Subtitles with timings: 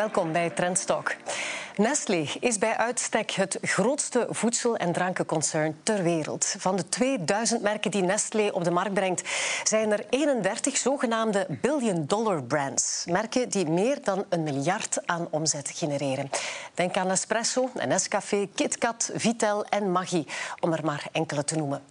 [0.00, 1.16] Welkom bij Trendstalk.
[1.76, 6.54] Nestlé is bij uitstek het grootste voedsel- en drankenconcern ter wereld.
[6.58, 9.22] Van de 2000 merken die Nestlé op de markt brengt,
[9.64, 13.04] zijn er 31 zogenaamde billion-dollar brands.
[13.10, 16.30] Merken die meer dan een miljard aan omzet genereren.
[16.74, 20.26] Denk aan Nespresso, Nescafé, KitKat, Vitel en Maggi,
[20.60, 21.82] om er maar enkele te noemen.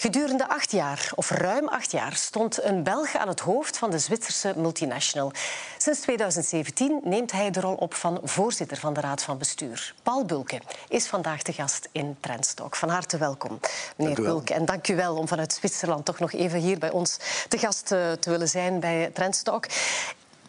[0.00, 3.98] Gedurende acht jaar, of ruim acht jaar, stond een Belg aan het hoofd van de
[3.98, 5.32] Zwitserse multinational.
[5.78, 9.94] Sinds 2017 neemt hij de rol op van voorzitter van de Raad van Bestuur.
[10.02, 12.76] Paul Bulke is vandaag de gast in Trendstok.
[12.76, 13.60] Van harte welkom,
[13.96, 14.54] meneer Bulke.
[14.54, 17.92] En dank u wel om vanuit Zwitserland toch nog even hier bij ons te gast
[17.92, 19.66] eh, te willen zijn bij Trendstok.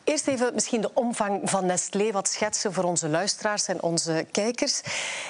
[0.04, 4.82] Eerst even misschien de omvang van Nestlé wat schetsen voor onze luisteraars en onze kijkers.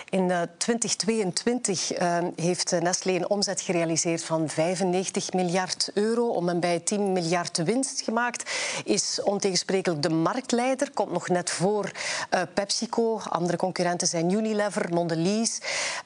[0.10, 6.28] In 2022 uh, eh, heeft Nestlé een omzet gerealiseerd van 95 miljard euro.
[6.28, 8.52] Om en bij 10 miljard winst gemaakt.
[8.84, 10.92] Is ontegensprekelijk de marktleider.
[10.92, 11.92] Komt nog net voor
[12.34, 13.20] uh, PepsiCo.
[13.30, 15.60] Andere concurrenten zijn Unilever, Mondelez.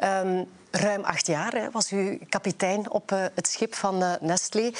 [0.04, 4.72] Um, ruim acht jaar was u kapitein op uh, het schip van Nestlé.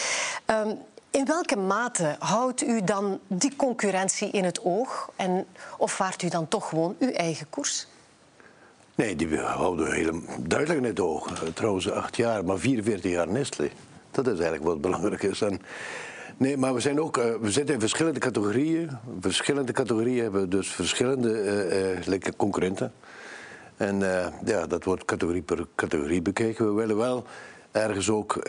[1.16, 5.10] In welke mate houdt u dan die concurrentie in het oog?
[5.16, 5.46] En,
[5.78, 7.88] of vaart u dan toch gewoon uw eigen koers?
[8.96, 11.44] Nee, die houden we heel duidelijk in het oog.
[11.54, 13.70] Trouwens, acht jaar, maar 44 jaar Nestlé.
[14.12, 15.42] Dat is eigenlijk wat belangrijk is.
[15.42, 15.62] En
[16.38, 18.90] nee, maar we, zijn ook, uh, we zitten in verschillende categorieën.
[19.20, 22.94] Verschillende categorieën hebben dus verschillende uh, concurrenten.
[23.78, 24.00] En
[24.46, 26.66] ja, dat wordt categorie per categorie bekeken.
[26.66, 27.26] We willen wel
[27.76, 28.40] ergens ook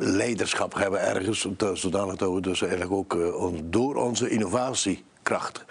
[0.00, 5.64] leiderschap hebben ergens, zodanig dat we dus eigenlijk ook uh, door onze innovatiekracht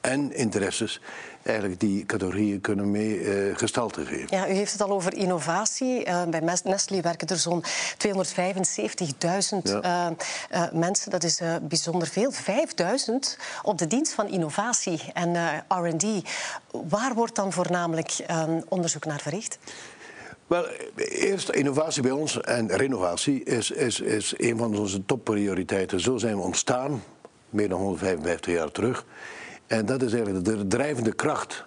[0.00, 1.00] en interesses
[1.42, 4.26] eigenlijk die categorieën kunnen mee uh, gestalte geven.
[4.30, 6.06] Ja, u heeft het al over innovatie.
[6.06, 7.70] Uh, bij Nestlé werken er zo'n 275.000
[9.62, 10.14] ja.
[10.72, 11.10] mensen.
[11.10, 12.32] Dat is bijzonder veel.
[12.32, 12.38] 5.000
[13.62, 16.04] op de dienst van innovatie en R&D.
[16.88, 18.16] Waar wordt dan voornamelijk
[18.68, 19.58] onderzoek naar verricht?
[20.46, 20.66] Wel,
[20.96, 26.00] eerst innovatie bij ons en renovatie is, is, is een van onze topprioriteiten.
[26.00, 27.02] Zo zijn we ontstaan,
[27.50, 29.04] meer dan 155 jaar terug.
[29.66, 31.64] En dat is eigenlijk de drijvende kracht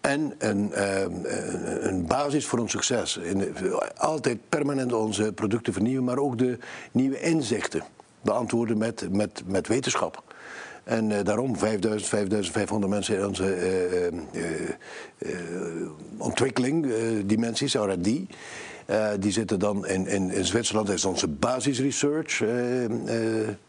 [0.00, 1.00] en een, uh,
[1.80, 3.18] een basis voor ons succes.
[3.96, 6.58] Altijd permanent onze producten vernieuwen, maar ook de
[6.92, 7.82] nieuwe inzichten
[8.20, 10.33] beantwoorden met, met, met wetenschap.
[10.84, 13.56] En uh, daarom 5000, 5500 mensen in onze
[14.34, 14.48] uh,
[15.18, 16.86] uh, ontwikkeling,
[17.26, 18.04] dimensies, R&D.
[19.18, 22.42] die zitten dan in, in, in Zwitserland, dat is onze basisresearch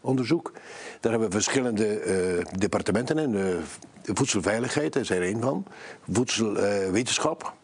[0.00, 0.52] onderzoek.
[1.00, 2.00] Daar hebben we verschillende
[2.58, 3.30] departementen in.
[3.30, 3.60] de
[4.14, 5.66] voedselveiligheid is er één van.
[6.10, 7.54] Voedselwetenschap.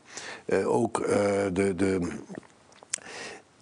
[0.64, 1.06] ook
[1.52, 2.10] de, de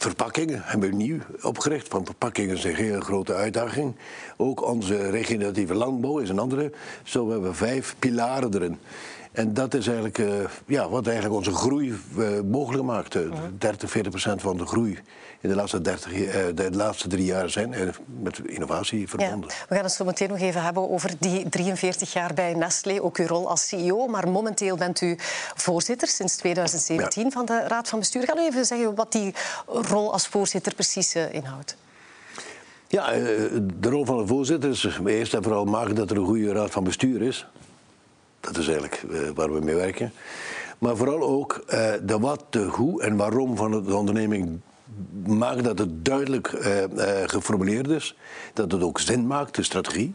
[0.01, 3.95] Verpakkingen hebben we nieuw opgericht, want verpakkingen zijn een hele grote uitdaging.
[4.37, 6.73] Ook onze regeneratieve landbouw is een andere.
[7.03, 8.79] Zo hebben we vijf pilaren erin.
[9.33, 10.35] En dat is eigenlijk uh,
[10.67, 13.17] ja, wat eigenlijk onze groei uh, mogelijk maakt.
[13.59, 14.99] 30, 40 procent van de groei
[15.41, 19.51] in de laatste, 30, uh, de laatste drie jaar zijn met innovatie verbonden.
[19.51, 23.03] Ja, we gaan het zo meteen nog even hebben over die 43 jaar bij Nestlé,
[23.03, 24.07] ook uw rol als CEO.
[24.07, 25.17] Maar momenteel bent u
[25.55, 27.31] voorzitter sinds 2017 ja.
[27.31, 28.25] van de Raad van Bestuur.
[28.25, 29.35] Ga u even zeggen wat die
[29.67, 31.77] rol als voorzitter precies inhoudt.
[32.89, 33.11] Ja,
[33.79, 36.71] de rol van de voorzitter is eerst en vooral maken dat er een goede raad
[36.71, 37.47] van bestuur is.
[38.41, 40.13] Dat is eigenlijk uh, waar we mee werken.
[40.79, 44.61] Maar vooral ook uh, de wat, de hoe en waarom van de onderneming
[45.27, 46.85] maken dat het duidelijk uh,
[47.27, 48.17] geformuleerd is.
[48.53, 50.15] Dat het ook zin maakt, de strategie.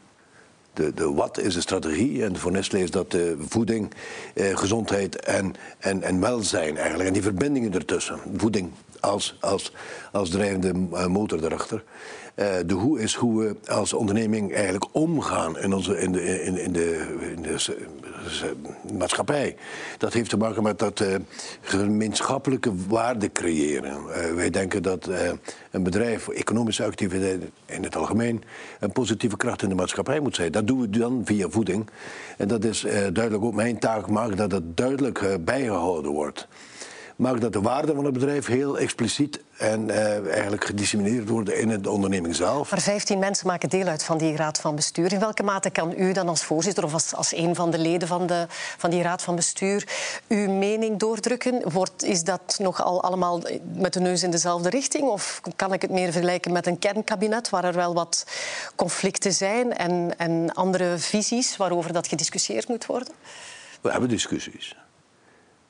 [0.74, 3.94] De, de wat is de strategie en voor Nestlé is dat de voeding,
[4.36, 7.07] gezondheid en, en, en welzijn eigenlijk.
[7.07, 8.19] En die verbindingen ertussen.
[8.38, 9.72] Voeding als, als,
[10.12, 10.74] als drijvende
[11.07, 11.84] motor daarachter.
[12.35, 16.57] Uh, de hoe is hoe we als onderneming eigenlijk omgaan in, onze, in, de, in,
[16.57, 17.75] in de, in de
[18.94, 19.56] maatschappij.
[19.98, 21.15] Dat heeft te maken met dat uh,
[21.62, 23.98] gemeenschappelijke waarde creëren.
[24.07, 25.09] Uh, wij denken dat
[25.71, 28.44] een bedrijf, economische activiteit in het algemeen,
[28.80, 30.51] een positieve kracht in de maatschappij moet zijn.
[30.51, 31.89] Dat doen we dan via voeding.
[32.38, 36.48] En dat is duidelijk ook mijn taak, maken dat het duidelijk bijgehouden wordt
[37.15, 41.81] maakt dat de waarden van het bedrijf heel expliciet en uh, eigenlijk gedissimineerd worden in
[41.81, 42.71] de onderneming zelf.
[42.71, 45.13] Maar 15 mensen maken deel uit van die raad van bestuur.
[45.13, 48.07] In welke mate kan u dan als voorzitter of als, als een van de leden
[48.07, 48.45] van, de,
[48.77, 49.88] van die raad van bestuur
[50.27, 51.71] uw mening doordrukken?
[51.71, 53.41] Wordt, is dat nogal allemaal
[53.75, 55.07] met de neus in dezelfde richting?
[55.07, 58.25] Of kan ik het meer vergelijken met een kernkabinet waar er wel wat
[58.75, 63.13] conflicten zijn en, en andere visies waarover dat gediscussieerd moet worden?
[63.81, 64.75] We hebben discussies.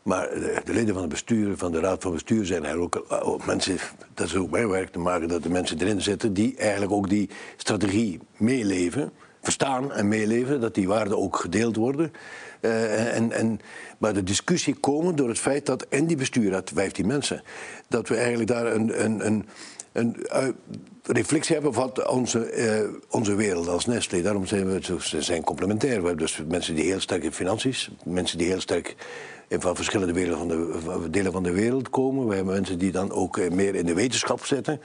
[0.06, 0.30] Maar
[0.66, 3.78] de, leden van het bestuur, van de raad van bestuur zijn eigenlijk ook, ook mensen,
[4.13, 7.10] dat is ook mijn werk te maken, dat de mensen erin zitten die eigenlijk ook
[7.10, 9.12] die strategie meeleven,
[9.42, 12.13] verstaan en meeleven, dat die waarden ook gedeeld worden.
[12.62, 13.60] Uh, en, en,
[13.98, 17.44] maar de discussie komen door het feit dat in die bestuurraad, 15 mensen,
[17.88, 19.46] dat we eigenlijk daar een, een, een,
[19.92, 20.48] een uh,
[21.04, 24.22] reflectie hebben van onze, onze wereld als Nestlé.
[24.22, 26.01] Daarom zijn we ze zijn complementair.
[26.01, 28.96] We hebben dus mensen die heel sterk in financiën, mensen die heel sterk
[29.50, 32.27] van verschillende delen van, de, delen van de wereld komen.
[32.27, 34.81] We hebben mensen die dan ook meer in de wetenschap zitten.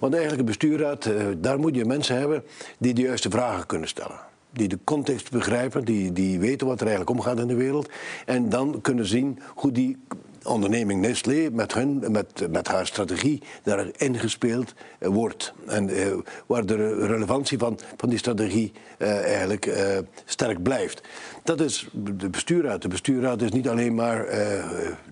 [0.00, 2.44] Want eigenlijk een bestuurraad, daar moet je mensen hebben
[2.78, 6.86] die de juiste vragen kunnen stellen die de context begrijpen, die, die weten wat er
[6.86, 7.88] eigenlijk omgaat in de wereld.
[8.26, 9.98] En dan kunnen zien hoe die
[10.44, 15.52] onderneming Nestlé met, hun, met, met haar strategie daarin gespeeld uh, wordt.
[15.66, 19.72] En uh, waar de relevantie van, van die strategie uh, eigenlijk
[20.24, 21.02] sterk blijft.
[21.42, 22.82] Dat is de bestuurraad.
[22.82, 24.26] De bestuurraad is niet alleen maar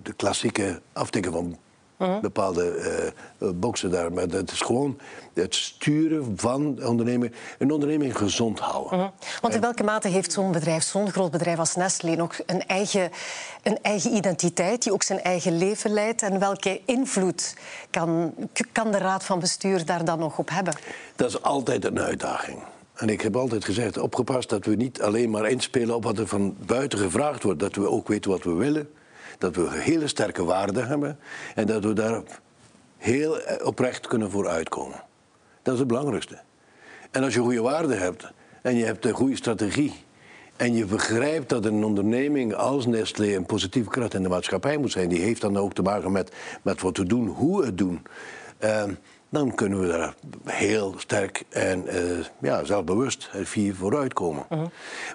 [0.03, 1.59] de klassieke aftikken van
[2.03, 2.21] Mhm.
[2.21, 4.13] bepaalde uh, boksen daar.
[4.13, 4.99] Maar dat is gewoon
[5.35, 8.99] het sturen van de onderneming, een onderneming gezond houden.
[8.99, 9.09] Mhm.
[9.41, 13.11] Want in welke mate heeft zo'n bedrijf, zo'n groot bedrijf als Nestlé, nog een eigen,
[13.63, 16.23] een eigen identiteit die ook zijn eigen leven leidt?
[16.23, 17.57] En welke invloed
[17.91, 18.35] kan,
[18.73, 20.75] kan de raad van bestuur daar dan nog op hebben?
[21.17, 22.59] Dat is altijd een uitdaging.
[22.95, 26.27] En ik heb altijd gezegd, opgepast dat we niet alleen maar inspelen op wat er
[26.27, 27.61] van buiten gevraagd wordt.
[27.61, 28.89] Dat we ook weten wat we willen
[29.39, 31.19] dat we hele sterke waarden hebben
[31.55, 32.23] en dat we daar
[32.99, 35.03] heel oprecht kunnen voor uitkomen.
[35.63, 36.41] Dat is het belangrijkste.
[37.11, 38.33] En als je goede waarden hebt
[38.63, 39.95] en je hebt een goede strategie
[40.57, 44.93] en je begrijpt dat een onderneming als Nestlé een positieve kracht in de maatschappij moet
[44.93, 46.33] zijn, die heeft dan ook te maken met,
[46.63, 48.03] met wat we doen, hoe we het doen.
[48.65, 48.85] Uh,
[49.29, 50.15] dan kunnen we daar
[50.45, 54.47] heel sterk en uh, ja, zelfbewust via vooruit komen.
[54.51, 54.63] Uh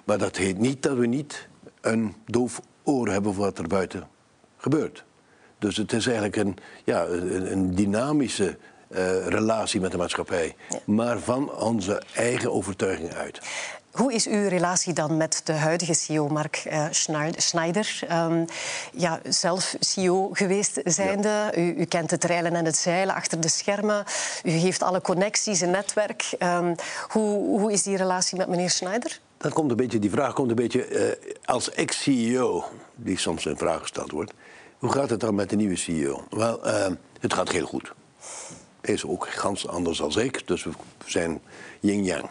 [0.04, 1.48] Maar dat heet niet dat we niet
[1.80, 4.08] een doof oor hebben voor wat er buiten
[4.56, 5.04] gebeurt.
[5.58, 8.58] Dus het is eigenlijk een, ja, een, een dynamische
[8.90, 13.40] uh, relatie met de maatschappij, maar van onze eigen overtuiging uit.
[13.92, 16.86] Hoe is uw relatie dan met de huidige CEO, Mark uh,
[17.36, 18.00] Schneider?
[18.12, 18.44] Um,
[18.92, 21.28] ja, zelf CEO geweest zijnde.
[21.28, 21.56] Ja.
[21.56, 24.04] U, u, kent het reilen en het zeilen achter de schermen.
[24.44, 26.30] U heeft alle connecties, een netwerk.
[26.38, 26.74] Um,
[27.08, 29.20] hoe, hoe is die relatie met meneer Schneider?
[29.38, 32.64] Dat komt een beetje, die vraag komt een beetje uh, als ex-CEO,
[32.94, 34.32] die soms in vraag gesteld wordt.
[34.78, 36.24] Hoe gaat het dan met de nieuwe CEO?
[36.30, 36.86] Wel, uh,
[37.20, 37.92] het gaat heel goed.
[38.80, 40.70] Hij is ook gans anders dan ik, dus we
[41.06, 41.40] zijn
[41.80, 42.30] yin-yang.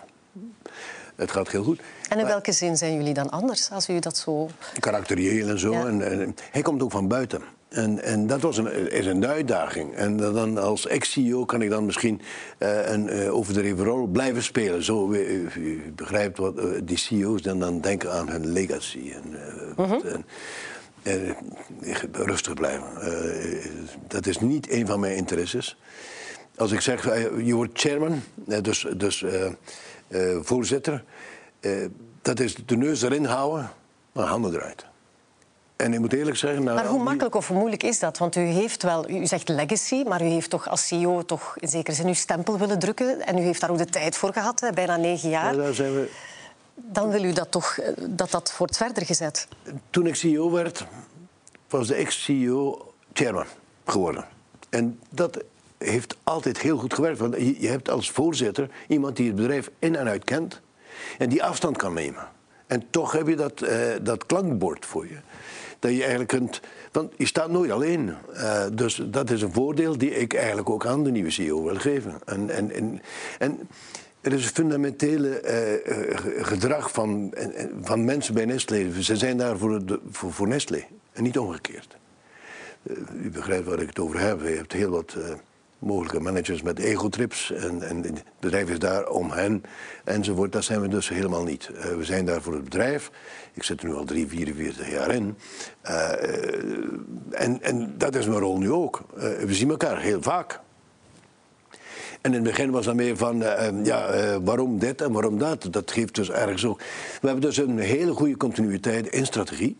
[1.15, 1.81] Het gaat heel goed.
[2.09, 4.49] En in welke zin zijn jullie dan anders, als u dat zo...
[4.79, 5.71] Karakterieel en zo.
[5.71, 5.85] Ja.
[5.85, 7.41] En, en, hij komt ook van buiten.
[7.69, 9.95] En, en dat was een, is een uitdaging.
[9.95, 12.21] En dan als ex-CEO kan ik dan misschien
[12.59, 14.83] uh, een uh, overdreven rol blijven spelen.
[14.83, 19.11] Zo, u begrijpt wat die CEO's dan, dan denken aan hun legacy.
[19.11, 19.23] En,
[19.75, 20.13] -huh.
[21.03, 21.35] en,
[22.11, 22.87] rustig blijven.
[24.07, 25.77] Dat is niet een van mijn interesses.
[26.55, 27.03] Als ik zeg,
[27.43, 28.21] je wordt chairman,
[28.61, 29.25] dus, dus
[30.41, 31.03] voorzitter,
[32.21, 33.69] dat is de neus erin houden,
[34.11, 34.85] maar handen eruit.
[35.77, 36.63] En ik moet eerlijk zeggen...
[36.63, 38.17] Nou, maar hoe makkelijk of moeilijk is dat?
[38.17, 41.67] Want u heeft wel, u zegt legacy, maar u heeft toch als CEO toch in
[41.67, 43.25] zekere zin uw stempel willen drukken.
[43.25, 45.55] En u heeft daar ook de tijd voor gehad, hè, bijna negen jaar.
[45.55, 46.09] Ja, daar zijn we
[46.77, 49.47] dan wil u dat toch eh, dat dat wordt verder gezet?
[49.89, 50.85] Toen ik CEO werd,
[51.69, 53.45] was de ex-CEO chairman
[53.85, 54.25] geworden.
[54.69, 55.43] En dat
[55.77, 57.19] heeft altijd heel goed gewerkt.
[57.19, 60.61] Want je hebt als voorzitter iemand die het bedrijf in en uit kent
[61.17, 62.27] en die afstand kan nemen.
[62.67, 63.69] En toch heb je dat, uh,
[64.01, 65.17] dat klankbord voor je.
[65.79, 66.59] Dat je eigenlijk.
[66.91, 68.15] Want je staat nooit alleen.
[68.33, 71.75] Uh, dus dat is een voordeel die ik eigenlijk ook aan de nieuwe CEO wil
[71.75, 72.13] geven.
[72.25, 73.01] En, en, en,
[73.39, 73.59] en
[74.21, 75.41] er is een fundamentele
[75.85, 77.33] uh, gedrag van,
[77.81, 79.01] van mensen bij Nestlé.
[79.01, 79.81] Ze zijn daar voor,
[80.11, 80.83] voor, voor Nestlé
[81.13, 81.97] en niet omgekeerd.
[83.21, 84.41] U begrijpt waar ik het over heb.
[84.41, 85.17] Je hebt heel wat
[85.79, 87.51] mogelijke managers met ego-trips.
[87.51, 89.63] En, en het bedrijf is daar om hen
[90.03, 90.51] enzovoort.
[90.51, 91.69] Dat zijn we dus helemaal niet.
[91.97, 93.11] we zijn daar voor het bedrijf.
[93.53, 95.37] Ik zit er nu al 3, 44 jaar in.
[97.31, 99.01] en, en dat is mijn rol nu ook.
[99.15, 100.59] we zien elkaar heel vaak.
[102.21, 103.43] En in het begin was dat meer van,
[103.83, 105.67] ja, waarom dit en waarom dat?
[105.71, 106.79] Dat geeft dus ergens ook.
[107.21, 109.77] We hebben dus een hele goede continuïteit in strategie.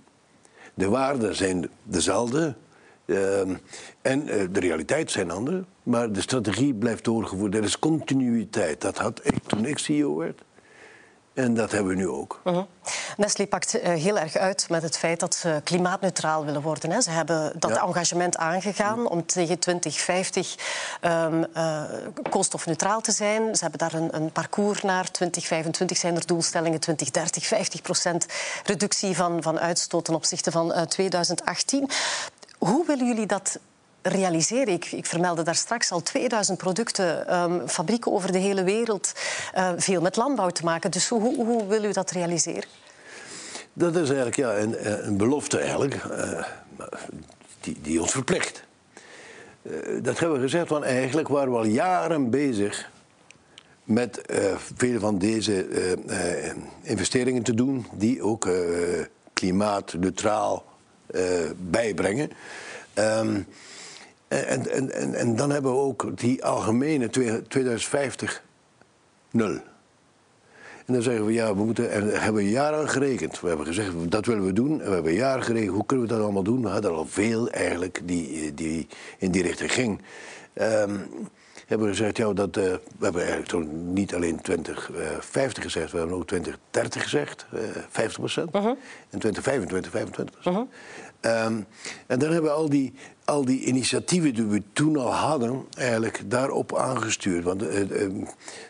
[0.74, 2.56] De waarden zijn dezelfde.
[3.08, 3.40] Uh,
[4.02, 5.64] en de realiteit zijn andere.
[5.84, 7.56] Maar de strategie blijft doorgevoerd.
[7.56, 8.82] Er is continuïteit.
[8.82, 10.42] Dat had ik toen ik CEO werd.
[11.38, 12.42] En dat hebben we nu ook.
[12.44, 12.64] Uh -huh.
[13.18, 16.92] Nestlé pakt uh, heel erg uit met het feit dat ze klimaatneutraal willen worden.
[16.92, 17.02] Hè.
[17.02, 17.82] Ze hebben dat ja.
[17.82, 20.56] engagement aangegaan om tegen 2050
[21.02, 21.84] um, uh,
[22.30, 23.56] koolstofneutraal te zijn.
[23.56, 25.12] Ze hebben daar een, een, parcours naar.
[25.12, 28.26] 2025 zijn er doelstellingen, 2030 50 procent
[28.64, 31.90] reductie van, van uitstoot ten opzichte van uh, 2018.
[32.58, 33.60] Hoe willen jullie dat
[34.02, 34.74] realiseren?
[34.74, 39.14] Ik, ik vermeldde daar straks al 2000 producten, um, fabrieken over de hele wereld,
[39.56, 40.92] uh, veel met landbouw te maken.
[40.92, 42.70] Dus hoe, hoe wil u dat realiseren?
[43.74, 46.44] Dat is eigenlijk ja, een, een belofte eigenlijk, uh,
[47.60, 48.66] die, die ons verplicht.
[50.02, 52.90] Dat hebben we gezegd, want eigenlijk waren we al jaren bezig
[53.84, 54.22] met
[54.76, 55.68] veel van deze
[56.82, 58.50] investeringen te doen, die ook
[59.34, 60.67] klimaatneutraal
[61.58, 62.30] bijbrengen.
[62.96, 63.48] Um,
[64.28, 67.10] en, en, en, en, dan hebben we ook die algemene
[67.48, 68.44] 2050
[69.32, 69.60] nul.
[70.86, 73.40] En dan zeggen we, ja, we moeten, en daar hebben we jaren gerekend.
[73.40, 74.82] We hebben gezegd, dat willen we doen.
[74.82, 76.62] En we hebben jaren gerekend, hoe kunnen we dat allemaal doen?
[76.62, 78.88] We hadden al veel eigenlijk die, die
[79.18, 80.02] in die richting ging.
[80.54, 81.10] Um,
[81.68, 85.98] hebben gezegd, ja, dat, uh, we hebben eigenlijk toen niet alleen 2050 uh, gezegd, we
[85.98, 87.60] hebben ook 2030 gezegd, uh,
[87.90, 88.56] 50 procent.
[88.56, 88.76] Uh -huh.
[89.10, 90.70] En 2025, 25 procent.
[91.22, 91.46] -huh.
[91.46, 91.66] um,
[92.08, 92.94] en dan hebben we al die,
[93.26, 97.44] al die initiatieven die we toen al hadden, eigenlijk daarop aangestuurd.
[97.44, 98.10] Want uh,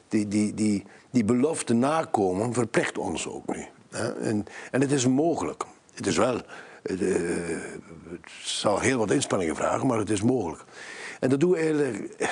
[0.07, 3.65] die, die, die, die belofte nakomen verplicht ons ook nu.
[3.89, 4.13] Hè?
[4.13, 5.63] En, en het is mogelijk.
[5.93, 6.41] Het is wel.
[6.83, 6.99] Het,
[8.09, 10.63] het zal heel wat inspanningen vragen, maar het is mogelijk.
[11.19, 12.29] En dat doen we eigenlijk.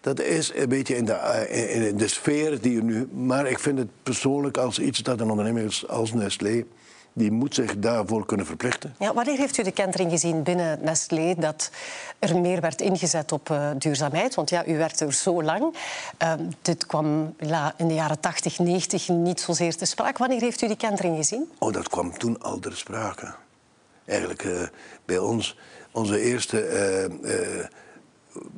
[0.00, 3.08] Dat is een beetje in de, eh, in de sfeer die je nu.
[3.12, 6.64] Maar ik vind het persoonlijk als iets dat een onderneming als Nestlé
[7.12, 8.94] die moet zich daarvoor kunnen verplichten.
[8.98, 11.70] Ja, wanneer heeft u de kentering gezien binnen Nestlé dat
[12.18, 14.34] er meer werd ingezet op uh, duurzaamheid?
[14.34, 15.76] Want ja, u werkte er zo lang.
[16.22, 17.34] Uh, dit kwam
[17.76, 20.18] in de jaren 80, 90 niet zozeer te sprake.
[20.18, 21.50] Wanneer heeft u die kentering gezien?
[21.58, 23.34] Oh, dat kwam toen al ter sprake.
[24.04, 24.62] Eigenlijk uh,
[25.04, 25.58] bij ons,
[25.90, 26.58] onze eerste,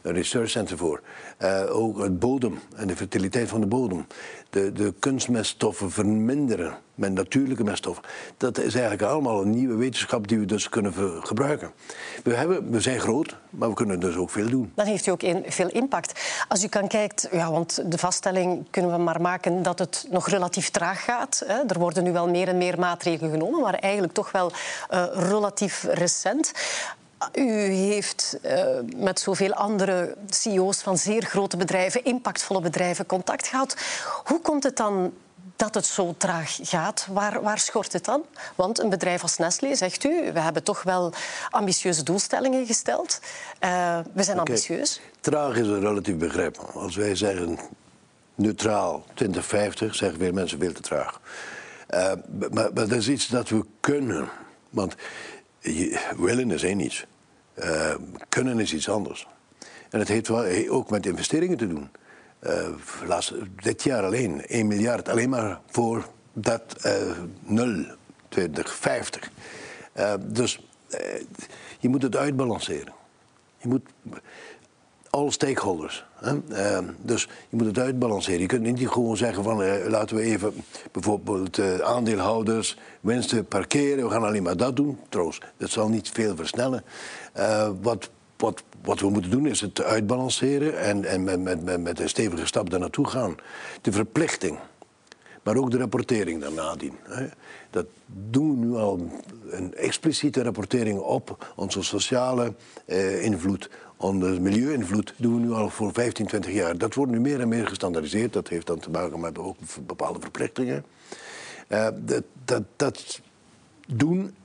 [0.01, 1.01] een research center voor.
[1.41, 4.07] Uh, ook het bodem en de fertiliteit van de bodem.
[4.49, 8.03] De, de kunstmeststoffen verminderen met natuurlijke meststoffen.
[8.37, 10.93] Dat is eigenlijk allemaal een nieuwe wetenschap die we dus kunnen
[11.23, 11.71] gebruiken.
[12.23, 14.71] We, hebben, we zijn groot, maar we kunnen dus ook veel doen.
[14.75, 16.19] Dan heeft u ook een, veel impact.
[16.47, 20.29] Als u kan kijkt, ja, want de vaststelling kunnen we maar maken dat het nog
[20.29, 21.43] relatief traag gaat.
[21.45, 21.61] Hè.
[21.67, 24.51] Er worden nu wel meer en meer maatregelen genomen, maar eigenlijk toch wel
[24.91, 26.51] uh, relatief recent.
[27.33, 33.75] U heeft uh, met zoveel andere CEO's van zeer grote bedrijven, impactvolle bedrijven, contact gehad.
[34.23, 35.13] Hoe komt het dan
[35.55, 37.07] dat het zo traag gaat?
[37.11, 38.23] Waar, waar schort het dan?
[38.55, 41.13] Want een bedrijf als Nestlé, zegt u, we hebben toch wel
[41.49, 43.19] ambitieuze doelstellingen gesteld.
[43.63, 44.55] Uh, we zijn okay.
[44.55, 45.01] ambitieus.
[45.19, 46.57] Traag is een relatief begrip.
[46.73, 47.59] Als wij zeggen
[48.35, 51.19] neutraal 2050, zeggen veel mensen veel te traag.
[51.89, 54.29] Uh, maar, maar dat is iets dat we kunnen.
[54.69, 54.95] Want
[56.17, 57.05] willen is één iets.
[57.55, 57.95] Uh,
[58.29, 59.27] kunnen is iets anders.
[59.89, 61.89] En het heeft wel ook met investeringen te doen.
[63.05, 66.93] Laatst, dit jaar alleen 1 miljard, alleen maar voor dat uh,
[67.41, 67.85] 0,
[68.29, 69.31] 2050.
[69.97, 70.69] Uh, dus
[71.79, 72.93] je moet het uitbalanceren.
[73.57, 73.89] Je moet
[75.09, 76.05] alle stakeholders.
[76.49, 78.39] Uh, dus je moet het uitbalanceren.
[78.39, 80.53] Je kunt niet gewoon zeggen van uh, laten we even
[80.91, 84.03] bijvoorbeeld uh, aandeelhouders winsten parkeren.
[84.03, 84.99] We gaan alleen maar dat doen.
[85.09, 86.83] Trouwens, dat zal niet veel versnellen.
[87.33, 91.99] Eh, wat, wat, wat we moeten doen is het uitbalanceren en, en met, met, met
[91.99, 93.35] een stevige stap daar naartoe gaan.
[93.81, 94.59] De verplichting.
[95.43, 96.93] Maar ook de rapportering daarna dien.
[97.69, 99.09] Dat doen we nu al.
[99.49, 102.53] Een expliciete rapportering op onze sociale
[102.85, 103.23] eh,
[104.01, 106.77] onze milieu-invloed, doen we nu al voor 15, 20 jaar.
[106.77, 108.33] Dat wordt nu meer en meer gestandaardiseerd.
[108.33, 110.85] Dat heeft dan te maken met ook bepaalde verplichtingen.
[111.99, 113.21] dat, dat, dat
[113.87, 114.35] doen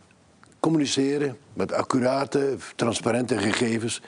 [0.61, 4.03] communiceren met accurate, transparante gegevens,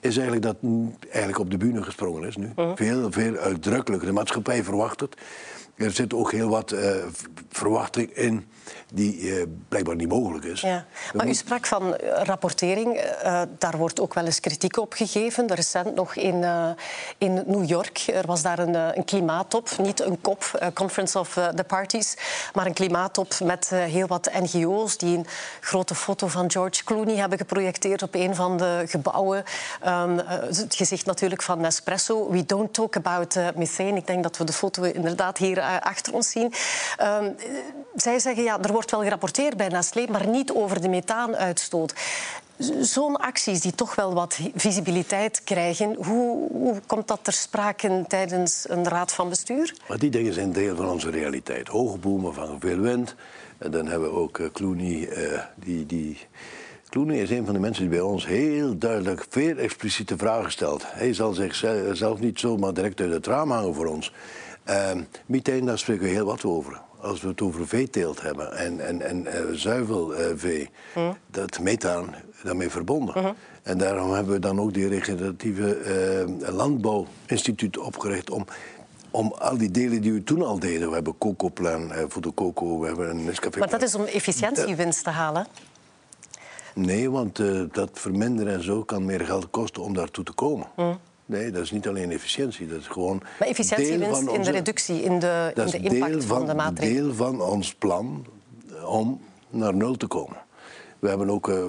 [0.00, 0.56] is eigenlijk dat
[1.02, 2.52] eigenlijk op de bühne gesprongen is nu.
[2.74, 4.08] Veel, veel uitdrukkelijker.
[4.08, 5.16] De maatschappij verwacht het.
[5.74, 6.80] Er zit ook heel wat uh,
[7.48, 8.46] verwachting in
[8.94, 10.60] die uh, blijkbaar niet mogelijk is.
[10.60, 10.84] Ja.
[11.14, 12.96] Maar u sprak van eh, rapportering.
[12.96, 15.54] Uh, daar wordt ook wel eens kritiek op gegeven.
[15.54, 16.70] Recent nog in, uh,
[17.18, 17.98] in New York.
[17.98, 19.68] Er was daar een, een klimaattop.
[19.78, 22.16] Niet een kop, Conference of the Parties.
[22.54, 25.26] Maar een klimaattop met heel wat NGO's die een
[25.60, 29.44] grote foto van George Clooney hebben geprojecteerd op een van de gebouwen.
[29.86, 32.30] Um, het gezicht natuurlijk van Nespresso.
[32.30, 33.96] We don't talk about methane.
[33.96, 36.52] Ik denk dat we de foto inderdaad hier achter ons zien.
[37.02, 37.36] Um,
[37.94, 41.94] zij zeggen ja, er wordt wel gerapporteerd bij Nestlé, maar niet over de methaanuitstoot.
[42.80, 48.64] Zo'n acties die toch wel wat visibiliteit krijgen, hoe, hoe, komt dat ter sprake tijdens
[48.68, 49.74] een raad van bestuur?
[49.88, 51.68] Maar die dingen zijn deel van onze realiteit.
[51.68, 51.98] Hoge
[52.32, 53.14] vangen veel wind.
[53.58, 55.08] En dan hebben we ook Clooney,
[55.54, 56.18] die, die...
[56.92, 60.82] Clooney is een van de mensen die bij ons heel duidelijk veel expliciete vragen stelt.
[60.86, 64.12] Hij zal zichzelf niet zomaar direct uit het raam hangen voor ons.
[64.68, 64.90] Uh,
[65.26, 69.00] meteen, daar spreken we heel wat over als we het over veeteelt hebben en, en,
[69.00, 73.16] en uh, zuivelvee, uh, dat methaan daarmee verbonden.
[73.16, 73.32] Uh-huh.
[73.62, 75.78] En daarom hebben we dan ook die regeneratieve
[76.40, 78.46] uh, landbouwinstituut opgericht om,
[79.10, 80.88] om al die delen die we toen al deden.
[80.88, 83.58] We hebben Cocoplan voor de coco, we hebben een Nescafé.
[83.58, 85.46] Maar dat is om efficiëntiewinst te halen?
[86.74, 90.66] Nee, want uh, dat verminderen en zo kan meer geld kosten om daartoe te komen.
[91.26, 93.22] Nee, dat is niet alleen efficiëntie, dat is gewoon.
[93.38, 97.02] Maar efficiëntiewinst in de reductie, in de, in de impact van, van, de maatregelen?
[97.02, 98.26] deel van ons plan
[98.84, 100.36] om naar nul te komen.
[100.98, 101.64] We hebben ook uh,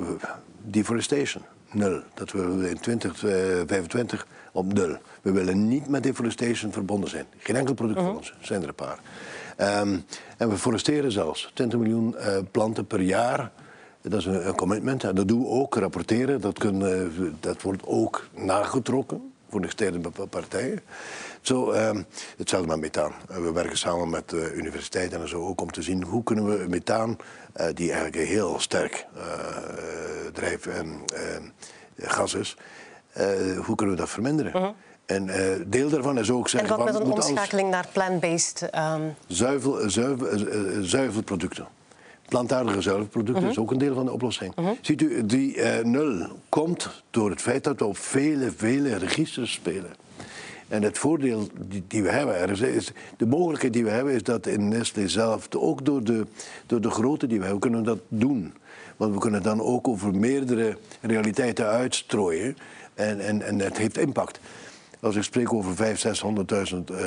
[0.62, 2.02] deforestation, nul.
[2.14, 4.98] Dat we in 2025 op nul.
[5.22, 7.26] We willen niet met deforestation verbonden zijn.
[7.38, 8.18] Geen enkel product van mhm.
[8.18, 9.00] ons, zijn er een paar.
[9.58, 10.06] Um,
[10.38, 13.52] en we foresteren zelfs 20 miljoen uh, planten per jaar.
[14.10, 15.04] Dat is een, een commitment.
[15.04, 16.42] En dat doen we ook, rapporteren.
[16.42, 20.82] Dat, kunnen, dat wordt ook nagetrokken voor de externe partijen.
[21.42, 21.92] Zo, uh,
[22.38, 23.12] hetzelfde met methaan.
[23.28, 26.66] We werken samen met de universiteiten en zo ook om te zien hoe kunnen we
[26.68, 29.24] methaan, uh, die eigenlijk een heel sterk uh,
[30.34, 31.02] drijf- en
[31.98, 32.58] gas is,
[33.66, 34.52] hoe kunnen we dat verminderen?
[34.52, 34.70] -huh.
[35.06, 35.30] En
[35.68, 36.70] deel daarvan is ook zeggen...
[36.70, 38.70] En wat met een omschakeling naar plant-based...
[38.76, 39.16] Um...
[39.28, 40.28] Zuivel, zuivel,
[40.82, 41.68] zuivelproducten
[42.34, 43.62] plantaardige zuivelproducten is mhm.
[43.62, 44.56] ook een deel van de oplossing.
[44.56, 44.74] Mhm.
[44.82, 49.52] Ziet u, die uh, nul komt door het feit dat we op vele, vele registers
[49.52, 49.92] spelen.
[50.68, 54.48] En het voordeel die, die we hebben, is, de mogelijkheid die we hebben, is dat
[54.48, 56.26] in Nestlé zelf, ook door de,
[56.66, 58.54] door de grootte die we hebben, kunnen dat doen.
[58.98, 62.58] Want we kunnen dan ook over meerdere realiteiten uitstrooien.
[62.94, 64.40] En, en, en het heeft impact.
[65.00, 66.02] Als ik spreek over 500.000,
[66.74, 66.98] 600.000 uh,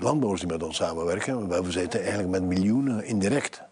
[0.00, 3.65] landbouwers die met ons samenwerken, we zitten eigenlijk met miljoenen indirect.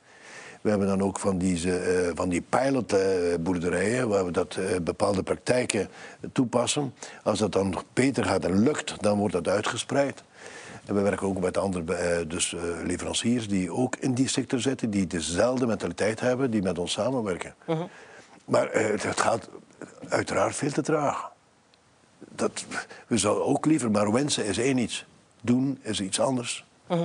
[0.64, 5.22] We hebben dan ook van die, uh, van die pilotboerderijen, waar we dat uh, bepaalde
[5.22, 5.88] praktijken
[6.32, 6.94] toepassen.
[7.22, 10.22] Als dat dan beter gaat en lukt, dan wordt dat uitgespreid.
[10.84, 15.06] En we werken ook met andere dus, leveranciers die ook in die sector zitten, die
[15.06, 17.54] dezelfde mentaliteit hebben, die met ons samenwerken.
[17.64, 17.82] -huh.
[18.44, 19.48] Maar het gaat
[20.08, 21.30] uiteraard veel te traag.
[22.18, 22.64] Dat,
[23.06, 25.06] we zouden ook liever, maar wensen is één iets.
[25.40, 26.64] Doen is iets anders.
[26.86, 27.04] -huh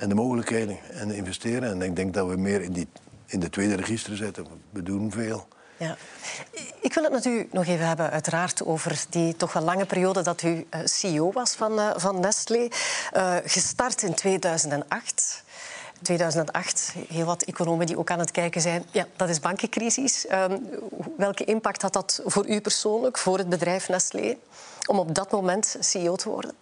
[0.00, 1.70] en de mogelijkheden en investeren.
[1.70, 2.88] En ik denk dat we meer in, die,
[3.26, 4.46] in de tweede register zetten.
[4.70, 5.48] We doen veel.
[5.76, 5.96] Ja.
[6.80, 10.22] Ik wil het met u nog even hebben, uiteraard, over die toch wel lange periode
[10.22, 12.68] dat u eh, CEO was van, uh, van Nestlé.
[13.16, 15.42] Uh, gestart in 2008.
[16.02, 18.84] 2008, heel wat economen die ook aan het kijken zijn.
[18.90, 20.26] Ja, dat is bankencrisis.
[20.32, 20.68] Um,
[21.16, 24.36] welke impact had dat voor u persoonlijk, voor het bedrijf Nestlé,
[24.86, 26.54] om op dat moment CEO te worden?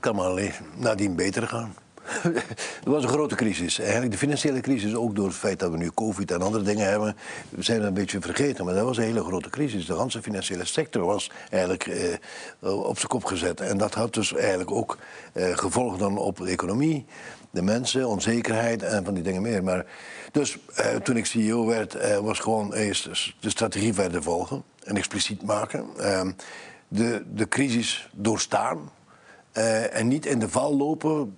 [0.00, 1.74] Kan maar alleen nadien beter gaan.
[2.84, 3.78] Er was een grote crisis.
[3.78, 6.88] Eigenlijk de financiële crisis, ook door het feit dat we nu COVID en andere dingen
[6.88, 7.16] hebben,
[7.48, 8.64] we zijn een beetje vergeten.
[8.64, 9.86] Maar dat was een hele grote crisis.
[9.86, 13.60] De hele financiële sector was eigenlijk eh, op zijn kop gezet.
[13.60, 14.98] En dat had dus eigenlijk ook
[15.32, 17.06] eh, gevolgen dan op de economie,
[17.50, 19.64] de mensen, onzekerheid en van die dingen meer.
[19.64, 19.86] Maar,
[20.32, 24.96] dus eh, toen ik CEO werd, eh, was gewoon eerst de strategie verder volgen en
[24.96, 25.86] expliciet maken.
[25.98, 26.32] Ehm,
[26.88, 28.90] de, de crisis doorstaan
[29.58, 31.36] uh, en niet in de val lopen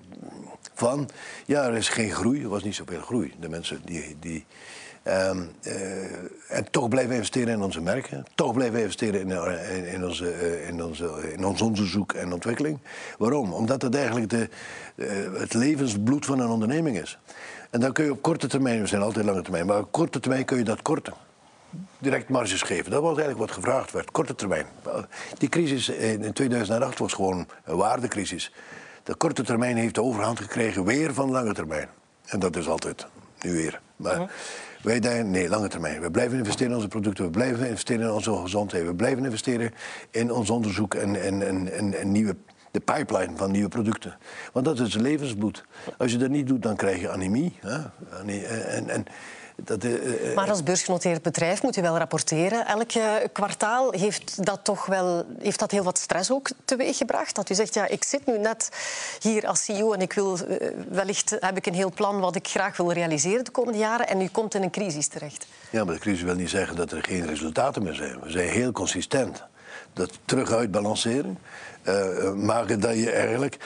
[0.75, 1.09] van,
[1.47, 2.43] ja, er is geen groei.
[2.43, 3.33] Er was niet zoveel groei.
[3.41, 4.17] De mensen die...
[4.21, 4.47] die
[5.05, 5.73] um, uh,
[6.49, 8.25] en toch blijven investeren in onze merken.
[8.35, 12.79] Toch blijven investeren in, in, in, onze, in, onze, in ons onderzoek en ontwikkeling.
[13.19, 13.53] Waarom?
[13.53, 14.49] Omdat het eigenlijk de,
[15.39, 17.19] het levensbloed van een onderneming is.
[17.71, 20.21] En dan kun je op korte termijn, we zijn altijd lange termijn, maar op korte
[20.21, 21.15] termijn kun je dat korten
[21.99, 22.91] direct marges geven.
[22.91, 24.67] Dat was eigenlijk wat gevraagd werd, korte termijn.
[25.39, 28.53] Die crisis in 2008 was gewoon een waardecrisis.
[29.03, 31.89] de korte termijn heeft de overhand gekregen weer van lange termijn.
[32.27, 33.07] En dat is altijd
[33.41, 33.81] nu weer.
[33.97, 34.33] Maar
[34.83, 36.01] wij denken, nee, lange termijn.
[36.01, 39.73] We blijven investeren in onze producten, we blijven investeren in onze gezondheid, we blijven investeren
[40.11, 42.37] in ons onderzoek en, en, en, en nieuwe
[42.71, 44.17] de pipeline van nieuwe producten.
[44.53, 45.65] Want dat is levensbloed.
[45.99, 47.59] Als je dat niet doet, dan krijg je anemie.
[47.61, 47.79] Hè?
[48.67, 49.05] En, en,
[49.64, 52.66] dat, uh, maar als beursgenoteerd bedrijf moet u wel rapporteren.
[52.66, 57.35] Elke kwartaal heeft dat toch wel heeft dat heel wat stress ook teweeggebracht.
[57.35, 58.70] Dat u zegt, ja, ik zit nu net
[59.20, 60.38] hier als CEO en ik wil,
[60.88, 64.20] wellicht heb ik een heel plan wat ik graag wil realiseren de komende jaren en
[64.20, 65.46] u komt in een crisis terecht.
[65.70, 68.20] Ja, maar de crisis wil niet zeggen dat er geen resultaten meer zijn.
[68.20, 69.42] We zijn heel consistent.
[69.92, 71.38] Dat terug uitbalanceren.
[72.35, 73.57] Maken dat je eigenlijk...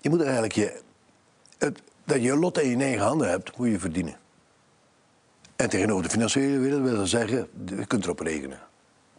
[0.00, 0.80] Je moet eigenlijk je...
[1.58, 4.16] Het, dat je lot in je eigen handen hebt, moet je verdienen.
[5.62, 8.58] En tegenover de financiële wereld wil dat zeggen, je kunt erop rekenen.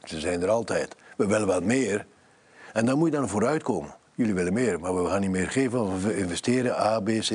[0.04, 0.96] Ze zijn er altijd.
[1.18, 2.06] We willen wat meer.
[2.74, 3.96] En dan moet je dan vooruitkomen.
[4.16, 6.02] Jullie willen meer, maar we gaan niet meer geven.
[6.02, 7.30] We investeren, A, B, C.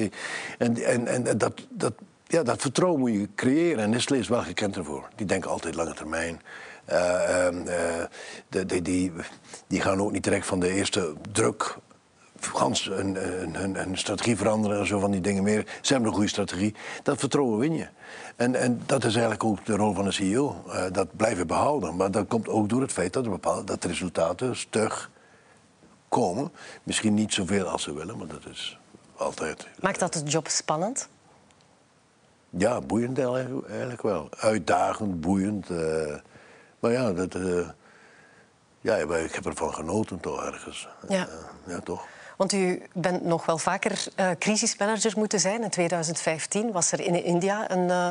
[0.59, 1.93] En, en, en dat, dat,
[2.27, 3.83] ja, dat vertrouwen moet je creëren.
[3.83, 5.09] En Nestlé is wel gekend ervoor.
[5.17, 6.41] Die denken altijd lange termijn.
[6.91, 9.13] Uh, uh, die, die,
[9.67, 11.79] die gaan ook niet direct van de eerste druk
[12.41, 15.79] gans hun, hun, hun, strategie veranderen en zo van die dingen meer.
[15.81, 16.75] Ze hebben een goede strategie.
[17.03, 17.87] Dat vertrouwen win je.
[18.37, 20.65] En, en dat is eigenlijk ook de rol van een CEO.
[20.67, 21.97] Uh, eh, dat blijven behouden.
[21.97, 25.11] Maar dat komt ook door het feit dat, bepaalde, dat de resultaten stug
[26.09, 26.53] komen.
[26.83, 28.79] Misschien niet zoveel als ze willen, maar dat is
[29.17, 29.69] altijd.
[29.81, 31.09] Maakt dat de job spannend?
[32.51, 34.29] Ja, boeiend eigenlijk wel.
[34.39, 35.71] Uitdagend, boeiend.
[35.71, 36.15] Uh,
[36.79, 37.69] maar ja, dat, uh,
[38.81, 40.89] ja, ik heb ervan genoten toch ergens.
[41.09, 41.29] Ja,
[41.67, 42.07] ja toch.
[42.39, 45.63] Want u bent nog wel vaker uh, crisismanager moeten zijn.
[45.63, 48.09] In 2015 was er in India een, uh,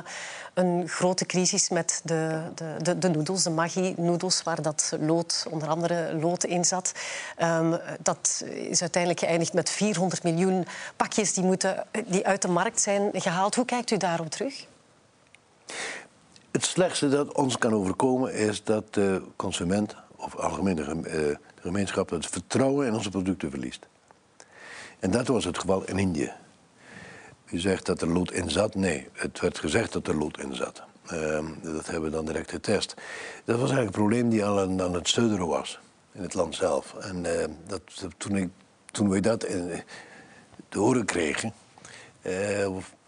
[0.54, 5.68] een grote crisis met de, de, de, de noedels, de Maggi-noedels, waar dat lood, onder
[5.68, 6.92] andere lood in zat.
[7.42, 12.82] Um, dat is uiteindelijk geëindigd met 400 miljoen pakjes die, moeten, die uit de markt
[12.82, 13.56] zijn gehaald.
[13.56, 14.66] Hoe kijkt u daarop terug?
[16.52, 22.10] Het slechtste dat ons kan overkomen is dat de consument, of algemeen de eh, gemeenschap,
[22.10, 23.88] het vertrouwen in onze producten verliest.
[25.00, 26.32] En dat was het geval in Indië.
[27.46, 28.76] U zegt dat er lood in zat.
[28.76, 30.84] Nee, het werd gezegd dat er lood in zat.
[31.14, 32.94] Uh, dat hebben we dan direct getest.
[33.46, 35.80] Dat was eigenlijk een probleem die al aan, het studderen was.
[36.12, 36.94] In het land zelf.
[36.94, 37.82] En uh, dat,
[38.18, 38.50] toen, ik,
[38.92, 39.84] toen we dat in,
[40.70, 41.54] te horen kregen...
[42.22, 42.68] Uh,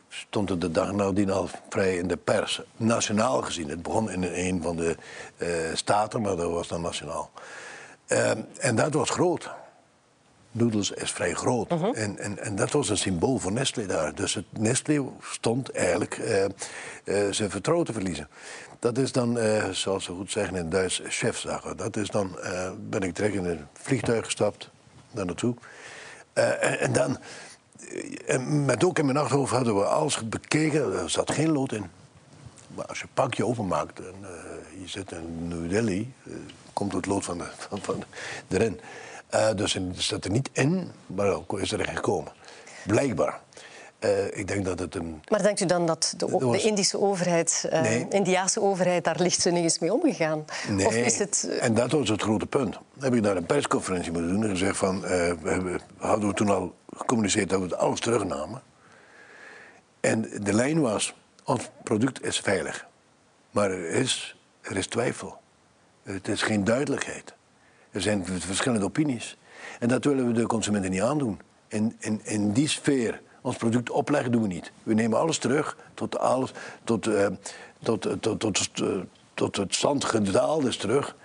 [0.09, 2.61] stond het de dag nadien al vrij in de pers.
[2.77, 3.69] Nationaal gezien.
[3.69, 4.95] Het begon in een van de
[5.37, 7.31] uh, staten, maar dat was dan nationaal.
[8.07, 9.49] Ehm, en dat was groot.
[10.51, 11.69] Noedels is vrij groot.
[11.69, 11.85] Mhm.
[11.85, 14.15] en, en, en dat was een symbool voor Nestlé daar.
[14.15, 18.27] Dus het Nestlé stond eigenlijk uh, uh, zijn vertrouwen te verliezen.
[18.79, 21.77] Dat is dan, uh, zoals ze goed zeggen in Duits, chefzaken.
[21.77, 22.37] Dat is dan,
[22.89, 24.69] ben ik direct in een vliegtuig gestapt,
[25.11, 25.55] daar naartoe.
[26.33, 27.17] En, en, dan,
[28.65, 30.99] met ook in mijn achterhoofd hadden we alles bekeken.
[30.99, 31.85] Er zat geen lood in.
[32.75, 34.15] Maar als je een pakje openmaakt en
[34.81, 36.13] je zit in New Delhi,
[36.73, 38.03] komt het lood van, de, van, van
[38.47, 38.79] erin.
[39.33, 42.31] Uh, dus het staat er niet in, maar ook is er gekomen.
[42.85, 43.39] Blijkbaar.
[43.99, 45.21] Uh, ik denk dat het een...
[45.27, 48.05] Maar denkt u dan dat de, de Indische overheid, uh, nee.
[48.09, 50.45] Indiaanse overheid, daar lichtzinnig is mee omgegaan?
[50.69, 51.49] Nee, of is het...
[51.59, 52.71] en dat was het grote punt.
[52.73, 55.01] Dan heb ik daar een persconferentie moeten doen en gezegd van...
[55.01, 58.61] we hadden we toen al gecommuniceerd dat we alles terugnamen.
[59.99, 61.13] En de lijn was,
[61.43, 62.87] ons product is veilig.
[63.51, 65.37] Maar er is, er is twijfel.
[66.03, 67.33] Het is geen duidelijkheid.
[67.91, 69.37] Er zijn verschillende opinies.
[69.79, 71.39] En dat willen we de consumenten niet aandoen.
[71.67, 74.71] In, in, in die sfeer ons product opleggen doen we niet.
[74.83, 76.51] We nemen alles terug tot, alles,
[76.83, 77.27] tot, uh,
[77.83, 78.81] tot, tot, tot,
[79.33, 81.15] tot, het stand gedaald is terug.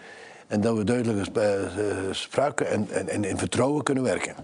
[0.46, 1.44] En dat we duidelijk uh,
[2.10, 4.34] spraken en, en, en, in vertrouwen kunnen werken.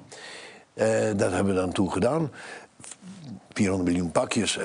[0.74, 2.30] Uh, dat hebben we dan toe gedaan.
[3.52, 4.58] 400 miljoen pakjes,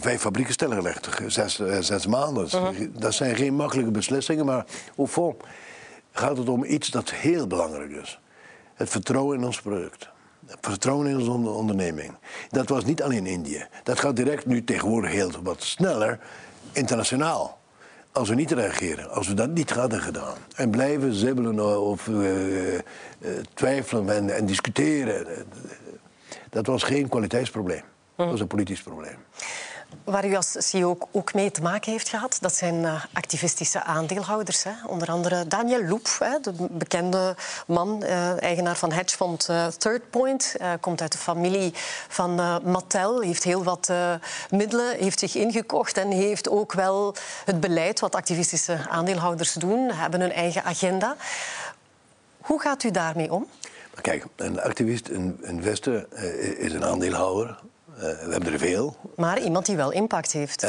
[0.00, 2.44] vijf fabrieken stilgelegd, zes, zes maanden.
[2.44, 2.88] Uh-huh.
[2.92, 5.36] Dat zijn geen makkelijke beslissingen, maar hoe vol
[6.12, 8.20] gaat het om iets dat heel belangrijk is.
[8.74, 10.08] Het vertrouwen in ons product.
[10.46, 12.14] Het vertrouwen in onze onderneming.
[12.48, 13.66] Dat was niet alleen Indië.
[13.82, 16.18] Dat gaat direct nu tegenwoordig heel wat sneller
[16.72, 17.58] internationaal.
[18.12, 20.36] Als we niet reageren, als we dat niet hadden gedaan.
[20.54, 22.80] En blijven zibbelen of uh, uh,
[23.54, 25.46] twijfelen en, en discussiëren.
[26.50, 27.82] Dat was geen kwaliteitsprobleem.
[28.16, 29.16] Dat was een politisch probleem.
[30.04, 34.62] Waar u als CEO ook mee te maken heeft gehad, dat zijn eh, activistische aandeelhouders.
[34.62, 34.70] Hè.
[34.86, 40.56] Onder andere Daniel Loep, de bekende man, uh, eigenaar van hedgefonds uh, Third Point.
[40.80, 41.72] komt uit de familie
[42.08, 43.92] van Mattel, heeft heel wat
[44.50, 50.20] middelen, heeft zich ingekocht en heeft ook wel het beleid wat activistische aandeelhouders doen, hebben
[50.20, 51.16] hun eigen agenda.
[52.40, 53.46] Hoe gaat u daarmee om?
[54.00, 56.06] Kijk, een activist, een investor
[56.58, 57.58] is een aandeelhouder.
[58.00, 58.96] We hebben er veel.
[59.16, 60.66] Maar iemand die wel impact heeft.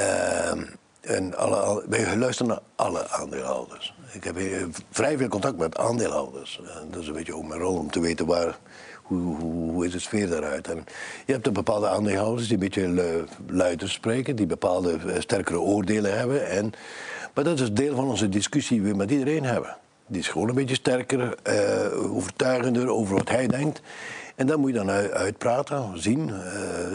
[1.02, 3.96] en alle, wij luisteren naar alle aandeelhouders.
[4.12, 4.36] Ik heb
[4.89, 6.62] vrij veel contact met aandeelhouders.
[6.91, 8.58] dat is een beetje ook mijn rol om te weten waar,
[9.02, 10.67] hoe, hoe, is de sfeer daaruit?
[10.67, 10.86] En
[11.26, 16.17] je hebt een bepaalde aandeelhouders die een beetje luider spreken, die bepaalde eh, sterkere oordelen
[16.17, 16.50] hebben.
[16.50, 16.72] En,
[17.34, 19.78] maar dat is deel van onze discussie die we met iedereen hebben.
[20.08, 21.38] Die is gewoon een beetje sterker,
[21.94, 23.82] overtuigender over wat hij denkt.
[24.36, 26.36] En dan moet je dan uitpraten, zien, uh,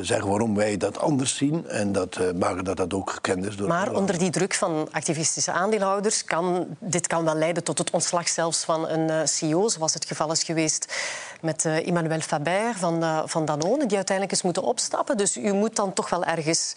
[0.01, 3.57] zeggen waarom wij dat anders zien en dat, uh, maken dat dat ook gekend is.
[3.57, 7.91] Door maar onder die druk van activistische aandeelhouders kan dit kan wel leiden tot het
[7.91, 10.95] ontslag zelfs van een uh, CEO, zoals het geval is geweest
[11.41, 15.17] met Emmanuel Faber van, van Danone, die uiteindelijk is moeten opstappen.
[15.17, 16.77] Dus u moet dan toch wel ergens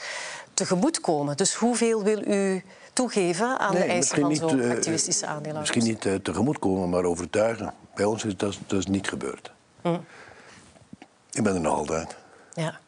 [0.54, 1.38] tegemoet komen.
[1.38, 5.76] Dus hoeveel wil u toegeven aan de eisen van zo'n activistische aandeelhouders?
[5.76, 7.74] Misschien niet uh, tegemoet komen, maar overtuigen.
[7.95, 9.52] Bij ons is dat dus niet gebeurd.
[9.82, 9.98] Hm.
[11.39, 12.15] Ik ben er nog altijd.
[12.54, 12.80] Ja.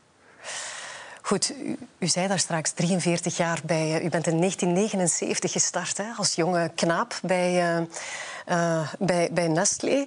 [1.22, 4.04] Goed, u, u, zei daar straks 43 jaar bij.
[4.04, 7.80] U bent in 1979 gestart hè, als jonge knaap bij,
[8.48, 10.06] uh, bij, bij Nestlé.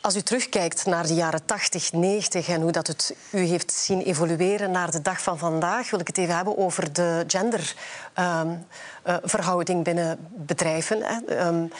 [0.00, 4.02] Als u terugkijkt naar de jaren 80, 90 en hoe dat het u heeft zien
[4.02, 9.84] evolueren naar de dag van vandaag, wil ik het even hebben over de genderverhouding uh,
[9.84, 11.02] binnen bedrijven.
[11.02, 11.46] Hè.
[11.46, 11.72] Um,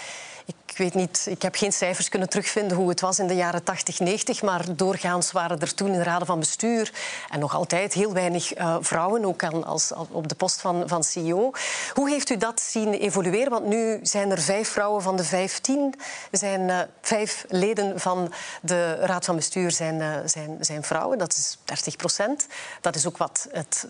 [0.49, 3.65] ik weet niet, ik heb geen cijfers kunnen terugvinden hoe het was in de jaren
[3.65, 6.93] 80, 90, maar doorgaans waren er toen in de raden van bestuur
[7.31, 11.05] en nog altijd heel weinig uh, vrouwen, ook aan, als, op de post van, van
[11.05, 11.51] CEO.
[11.93, 13.51] Hoe heeft u dat zien evolueren?
[13.51, 15.95] Want nu zijn er vijf vrouwen van de vijftien,
[16.31, 18.33] zijn uh, vijf leden van
[18.63, 21.19] de raad van bestuur zijn, uh, zijn, zijn vrouwen.
[21.19, 22.47] Dat is 30 procent.
[22.81, 23.87] Dat is ook wat het,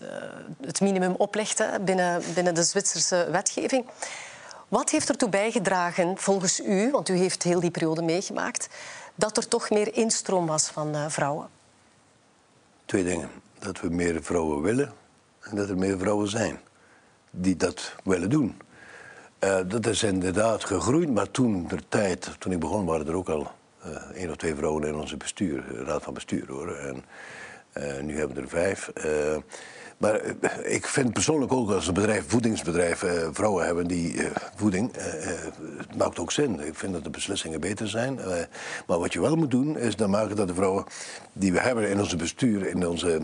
[0.61, 3.85] het minimum oplegt binnen, binnen de Zwitserse wetgeving.
[4.69, 8.69] Wat heeft ertoe bijgedragen, volgens u, want u heeft heel die periode meegemaakt,
[9.15, 11.49] dat er toch meer instroom was van uh, vrouwen?
[12.85, 13.29] Twee dingen.
[13.59, 14.93] Dat we meer vrouwen willen
[15.39, 16.59] en dat er meer vrouwen zijn
[17.31, 18.61] die dat willen doen.
[19.43, 23.29] Uh, dat is inderdaad gegroeid, maar toen de tijd, toen ik begon, waren er ook
[23.29, 23.51] al
[23.85, 26.75] uh, één of twee vrouwen in onze bestuur, raad van bestuur hoor.
[26.75, 27.03] En
[28.05, 28.91] nu hebben we er vijf.
[29.99, 34.31] Maar eh, ik vind persoonlijk ook als een bedrijf, voedingsbedrijf, eh, vrouwen hebben die eh,
[34.55, 34.91] voeding.
[35.77, 36.59] het maakt ook zin.
[36.67, 38.19] Ik vind dat de beslissingen beter zijn.
[38.87, 40.85] maar wat je wel moet doen, is dan maken dat de vrouwen
[41.33, 43.21] die we hebben in onze bestuur, in onze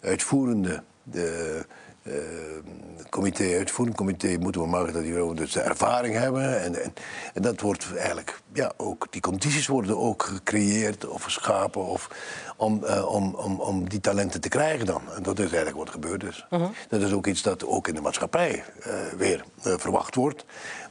[0.00, 0.82] uitvoerende.
[2.06, 2.14] Uh,
[3.10, 6.62] comité, uitvoerend comité, moeten we maken dat die dus de ervaring hebben.
[6.62, 6.94] En, en,
[7.34, 12.10] en, dat wordt eigenlijk, ja, ook, die condities worden ook gecreëerd of geschapen of,
[12.56, 15.02] om, uh, om, om, om die talenten te krijgen dan.
[15.16, 16.46] En dat is eigenlijk wat gebeurd is.
[16.50, 16.68] Uh mhm.
[16.68, 16.76] -huh.
[16.88, 20.44] Dat is ook iets dat ook in de maatschappij uh, weer verwacht wordt.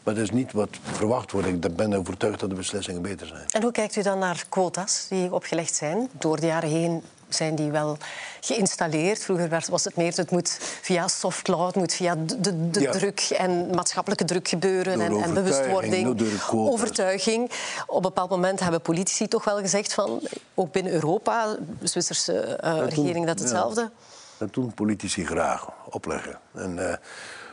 [0.03, 1.47] Maar dat is niet wat verwacht wordt.
[1.47, 3.45] Ik ben overtuigd dat de beslissingen beter zijn.
[3.49, 7.55] En hoe kijkt u dan naar quota's die opgelegd zijn door de jaren heen zijn
[7.55, 7.97] die wel
[8.41, 9.23] geïnstalleerd.
[9.23, 13.19] Vroeger was het meer, het moet via soft law, het moet via de, de druk
[13.37, 17.51] en maatschappelijke druk gebeuren en, en, bewustwording, overtuiging.
[17.87, 20.21] Op een bepaald moment hebben politici toch wel gezegd van,
[20.53, 23.81] ook binnen Europa, de Zwitserse uh, regering dat hetzelfde.
[23.81, 23.91] Ja.
[24.37, 26.39] Dat doen politici graag, opleggen.
[26.53, 26.93] En, uh,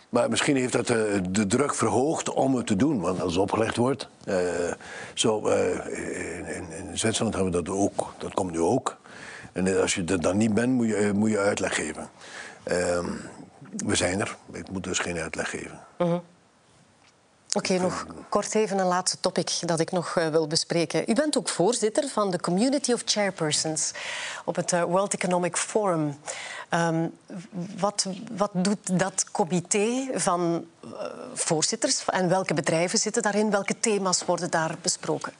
[0.08, 3.00] maar misschien heeft dat de, eh, de, druk verhoogd om het te doen.
[3.00, 4.08] Want als het opgelegd wordt.
[4.24, 4.36] Uh,
[5.14, 8.14] zo, in, in, Zwitserland hebben we dat ook.
[8.18, 8.96] Dat komt nu ook.
[9.52, 12.10] En als je er dan niet bent, moet je, eh, moet je uitleg geven.
[12.64, 12.76] Uh,
[13.76, 14.36] we zijn er.
[14.52, 15.80] Ik moet dus geen uitleg geven.
[15.96, 16.18] -huh.
[17.52, 21.10] Oké, nog kort even een laatste topic dat ik nog uh, wil bespreken.
[21.10, 23.92] U bent ook voorzitter van de Community of Chairpersons
[24.44, 26.18] op het World Economic Forum.
[26.74, 27.12] Um,
[27.78, 30.66] wat, wat, doet dat comité van
[31.34, 33.50] voorzitters en welke bedrijven zitten daarin?
[33.50, 35.32] Welke thema's worden daar besproken?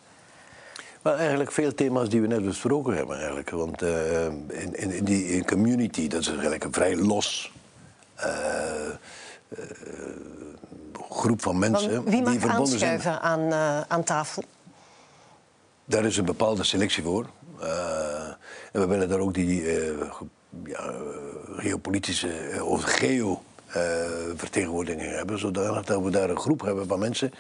[1.03, 3.17] Maar eigenlijk veel thema's die we net besproken hebben.
[3.17, 3.51] Eigenlijk.
[3.51, 7.53] Want uh, in, in, die in community, dat is eigenlijk een vrij los
[8.19, 8.27] uh,
[9.49, 9.65] uh,
[11.11, 12.05] groep van mensen.
[12.05, 13.21] wie mag die verbonden aanschuiven zijn.
[13.21, 13.53] Aan,
[13.89, 14.43] aan tafel?
[15.85, 17.27] Daar is een bepaalde selectie voor.
[18.73, 19.63] en we willen daar ook die
[20.65, 20.95] ja,
[21.57, 23.43] geopolitische of geo
[24.37, 27.33] vertegenwoordiging hebben, zodat we daar een groep hebben van mensen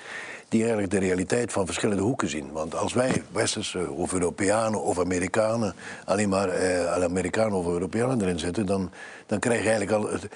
[0.50, 2.52] die eigenlijk de realiteit van verschillende hoeken zien.
[2.52, 8.38] Want als wij, Westerse of Europeanen of Amerikanen, alleen maar eh, Amerikanen of Europeanen erin
[8.38, 8.90] zetten, dan,
[9.26, 10.28] dan krijg je eigenlijk al het,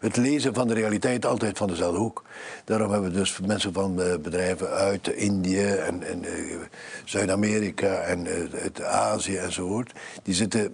[0.00, 2.22] het, lezen van de realiteit altijd van dezelfde hoek.
[2.64, 6.56] Daarom hebben we dus mensen van uh, bedrijven uit Indië en, en uh,
[7.04, 8.26] Zuid-Amerika en
[8.62, 9.92] uit Azië enzovoort,
[10.22, 10.72] die zitten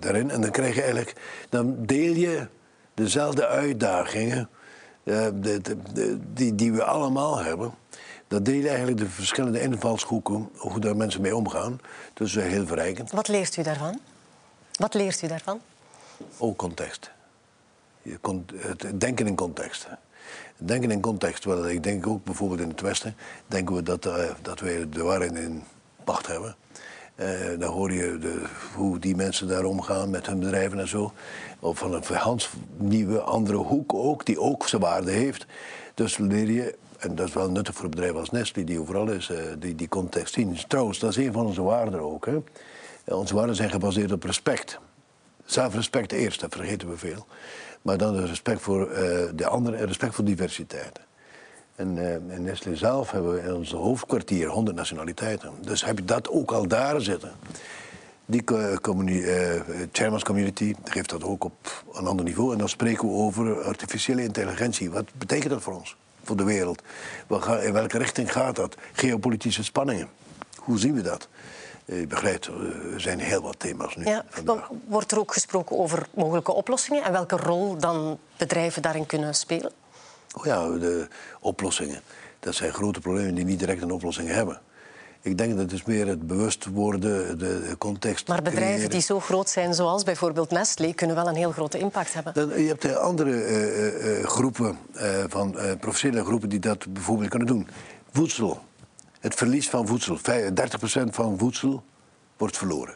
[0.00, 0.30] daarin.
[0.30, 1.14] En dan krijg je eigenlijk,
[1.48, 2.46] dan deel je
[2.94, 4.48] dezelfde uitdagingen
[5.04, 5.60] de,
[5.92, 7.74] de, die, die we allemaal hebben.
[8.28, 11.80] Dat delen eigenlijk de verschillende invalshoeken, hoe daar mensen mee omgaan.
[12.14, 13.10] Dus heel verrijkend.
[13.10, 14.00] Wat leert u daarvan?
[14.72, 15.60] Wat leert u daarvan?
[16.38, 17.10] Ook context.
[18.02, 18.18] Je
[18.56, 19.86] het denken in context.
[20.56, 24.30] Denken in context, wel, ik denk ook bijvoorbeeld in het Westen, denken we dat, uh,
[24.42, 25.64] dat wij de waarheid in
[26.04, 26.56] pacht hebben.
[27.22, 28.42] Uh, dan hoor je de,
[28.74, 31.12] hoe die mensen daar omgaan met hun bedrijven en zo.
[31.60, 35.46] Of van een Hans nieuwe, andere hoek ook, die ook zijn waarde heeft.
[35.94, 39.30] Dus leer je, en dat is wel nuttig voor bedrijf als Nestlé, die overal is,
[39.30, 40.58] uh, die, die context zien.
[40.68, 42.26] Trouwens, dat is een van onze waarden ook.
[42.26, 42.38] Hè.
[43.14, 44.78] Onze waarden zijn gebaseerd op respect.
[45.44, 47.26] Zelfrespect eerst, dat vergeten we veel.
[47.82, 48.88] Maar dan respect voor
[49.34, 51.00] de anderen en respect voor diversiteit.
[51.74, 55.52] En uh, in Nestlé zelf hebben we in ons hoofdkwartier 100 nationaliteiten.
[55.60, 57.32] Dus heb je dat ook al daar zitten.
[58.26, 58.44] Die
[58.80, 59.60] communi uh,
[59.92, 62.52] Chairman's Community geeft dat ook op een ander niveau.
[62.52, 64.90] En dan spreken we over artificiële intelligentie.
[64.90, 66.82] Wat betekent dat voor ons, voor de wereld?
[67.62, 68.76] In welke richting gaat dat?
[68.92, 70.08] Geopolitische spanningen.
[70.56, 71.28] Hoe zien we dat?
[71.84, 74.04] Je begrijpt, er zijn heel wat thema's nu.
[74.04, 74.24] Ja,
[74.86, 79.72] wordt er ook gesproken over mogelijke oplossingen en welke rol dan bedrijven daarin kunnen spelen?
[80.34, 81.08] Oh ja, de
[81.40, 82.00] oplossingen.
[82.40, 84.60] Dat zijn grote problemen die niet direct een oplossing hebben.
[85.24, 88.28] Ik denk dat het meer het bewust worden, de context.
[88.28, 92.14] Maar bedrijven die zo groot zijn, zoals bijvoorbeeld Nestlé, kunnen wel een heel grote impact
[92.14, 92.34] hebben.
[92.34, 97.48] Dan, je hebt andere uh, uh, groepen, uh, van professionele groepen, die dat bijvoorbeeld kunnen
[97.48, 97.68] doen.
[98.12, 98.60] Voedsel.
[99.20, 100.18] Het verlies van voedsel.
[100.18, 100.20] 30%
[101.10, 101.82] van voedsel
[102.36, 102.94] wordt verloren.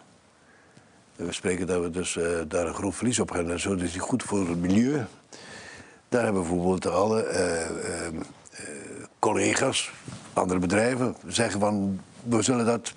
[1.16, 2.18] We spreken dat we dus
[2.48, 3.52] daar een groot verlies op hebben.
[3.52, 5.04] En zo is het goed voor het milieu.
[6.08, 7.26] Daar hebben bijvoorbeeld alle
[9.18, 9.92] collega's,
[10.32, 12.92] andere bedrijven, zeggen van we zullen dat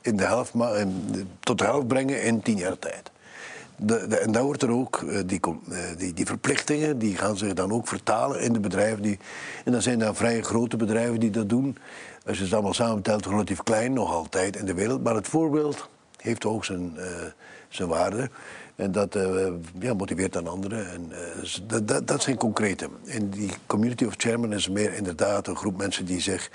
[0.00, 0.52] in de helft,
[1.40, 3.10] tot de helft brengen in tien jaar tijd.
[3.76, 5.40] De, en daar wordt er ook, uh, die,
[5.96, 9.02] die, die, verplichtingen, die gaan zich dan ook vertalen in de bedrijven.
[9.02, 9.18] Die,
[9.64, 11.76] en dan zijn daar vrij grote bedrijven die dat doen.
[12.26, 15.02] Als je het allemaal samentelt, relatief klein nog altijd in de wereld.
[15.02, 16.96] Maar het voorbeeld heeft ook zijn,
[17.68, 18.30] zijn waarde.
[18.76, 19.16] En dat
[19.78, 20.90] ja, motiveert dan anderen.
[20.90, 21.12] En,
[21.66, 22.88] dat, dat, dat, zijn concrete.
[23.02, 26.50] In die community of chairman is meer inderdaad een groep mensen die zich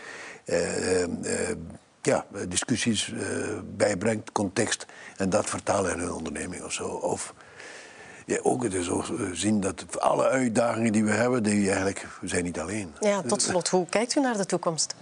[2.01, 3.21] ja, discussies uh,
[3.77, 4.85] bijbrengt, context,
[5.17, 6.87] en dat vertalen in hun onderneming of zo.
[6.87, 7.33] Of
[8.25, 12.43] ja, ook dus ook zien dat alle uitdagingen die we hebben, die eigenlijk, we zijn
[12.43, 12.93] niet alleen.
[12.99, 14.95] Ja, tot slot, hoe kijkt u naar de toekomst?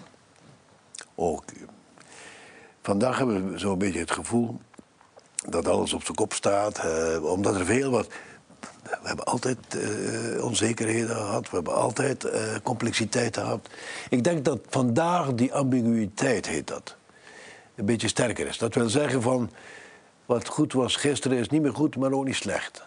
[1.15, 1.43] Ook.
[2.81, 4.59] Vandaag hebben we zo'n beetje het gevoel
[5.45, 8.07] dat alles op zijn kop staat, uh, omdat er veel wat
[9.01, 12.31] we hebben altijd uh, onzekerheden gehad, we hebben altijd uh,
[12.63, 13.67] complexiteit gehad.
[14.09, 16.95] Ik denk dat vandaag die ambiguïteit heet dat.
[17.75, 18.57] Een beetje sterker is.
[18.57, 19.51] Dat wil zeggen van
[20.25, 22.83] wat goed was gisteren is niet meer goed, maar ook niet slecht.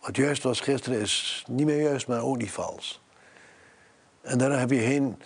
[0.00, 3.00] Wat juist was gisteren is niet meer juist, maar ook niet vals.
[4.20, 5.16] En daar heb je geen.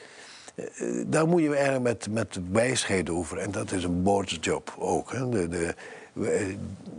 [0.55, 0.67] Eh,
[1.07, 3.39] daar moet je eigenlijk met, met wijsheid over.
[3.39, 5.13] En dat is een boardsjob ook.
[5.13, 5.29] Hè.
[5.29, 5.75] De, de,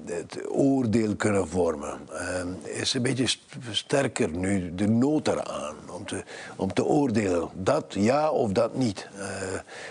[0.06, 1.99] het oordeel kunnen vormen.
[2.12, 3.38] Uh, is een beetje
[3.71, 6.23] sterker nu de nood eraan om te,
[6.56, 7.49] om te oordelen.
[7.54, 9.08] Dat ja of dat niet.
[9.17, 9.26] Uh,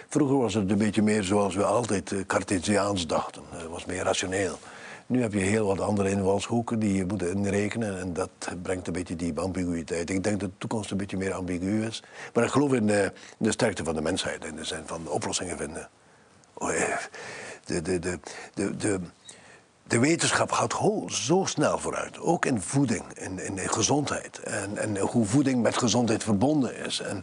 [0.09, 3.43] vroeger was het een beetje meer zoals we altijd uh, Cartesiaans dachten.
[3.51, 4.59] Het was meer rationeel.
[5.07, 8.01] Nu heb je heel wat andere invalshoeken die je moet inrekenen.
[8.01, 8.31] En dat
[8.63, 10.11] brengt een beetje die ambiguïteit.
[10.11, 12.03] Ik denk dat de toekomst een beetje meer ambigu is.
[12.35, 14.45] Maar ik geloof in de, in de sterkte van de mensheid.
[14.45, 15.89] In de zin van oplossingen vinden.
[17.65, 18.19] De, de, de,
[18.55, 19.01] de, de,
[19.87, 20.75] de wetenschap gaat
[21.07, 22.19] zo snel vooruit.
[22.19, 24.39] Ook in voeding, in, in, gezondheid.
[24.39, 27.01] En, en hoe voeding met gezondheid verbonden is.
[27.01, 27.23] En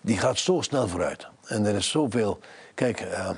[0.00, 1.26] die gaat zo snel vooruit.
[1.46, 2.38] En er is zoveel.
[2.74, 3.30] Kijk, uh,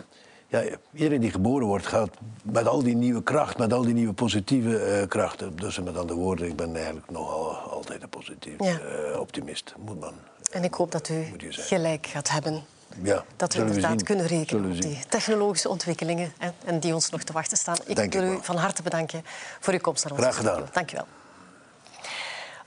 [0.46, 2.10] ja, iedereen die geboren wordt, gaat
[2.42, 5.56] met al die nieuwe kracht, met al die nieuwe positieve uh, krachten.
[5.56, 8.80] Dus met andere woorden, ik ben eigenlijk nog altijd een positief ja.
[9.12, 9.74] uh, optimist.
[9.78, 10.14] Moet man.
[10.50, 12.62] En ik hoop dat u gelijk gaat hebben
[13.02, 17.22] ja, dat we inderdaad kunnen rekenen op die technologische ontwikkelingen en, en, die ons nog
[17.22, 17.76] te wachten staan.
[17.86, 19.24] Ik wil u van harte bedanken
[19.60, 20.22] voor uw komst naar ons.
[20.22, 20.68] Graag gedaan.
[20.72, 21.06] Dank u wel.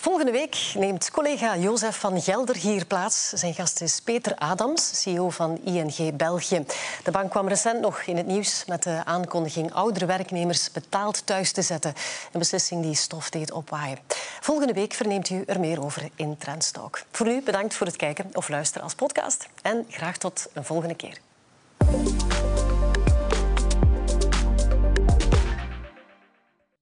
[0.02, 3.30] Volgende week neemt collega Jozef van Gelder hier plaats.
[3.30, 6.66] Zijn gast is Peter Adams, CEO van ING België.
[7.04, 11.52] De bank kwam recent nog in het nieuws met de aankondiging oudere werknemers betaald thuis
[11.52, 11.94] te zetten.
[12.32, 13.98] Een beslissing die stof deed opwaaien.
[14.40, 17.02] Volgende week verneemt u er meer over in Trendstalk.
[17.12, 19.48] Voor nu bedankt voor het kijken of luisteren als podcast.
[19.62, 21.18] En graag tot een volgende keer.